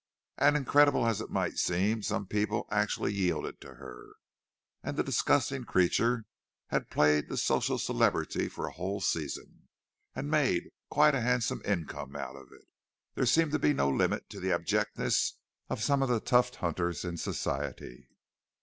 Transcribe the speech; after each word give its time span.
And 0.39 0.57
incredible 0.57 1.05
as 1.05 1.21
it 1.21 1.29
might 1.29 1.59
seem, 1.59 2.01
some 2.01 2.25
people 2.25 2.65
had 2.71 2.79
actually 2.79 3.13
yielded 3.13 3.61
to 3.61 3.75
her, 3.75 4.13
and 4.81 4.97
the 4.97 5.03
disgusting 5.03 5.63
creature 5.63 6.25
had 6.69 6.89
played 6.89 7.29
the 7.29 7.37
social 7.37 7.77
celebrity 7.77 8.49
for 8.49 8.65
a 8.65 8.71
whole 8.71 8.99
season, 8.99 9.67
and 10.15 10.27
made 10.31 10.71
quite 10.89 11.13
a 11.13 11.21
handsome 11.21 11.61
income 11.65 12.15
out 12.15 12.35
of 12.35 12.51
it. 12.51 12.65
There 13.13 13.27
seemed 13.27 13.51
to 13.51 13.59
be 13.59 13.73
no 13.73 13.89
limit 13.91 14.27
to 14.31 14.39
the 14.39 14.51
abjectness 14.51 15.33
of 15.69 15.83
some 15.83 16.01
of 16.01 16.09
the 16.09 16.19
tuft 16.19 16.55
hunters 16.55 17.05
in 17.05 17.17
Society. 17.17 18.07